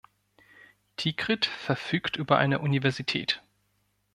[0.97, 3.43] Tikrit verfügt über eine Universität.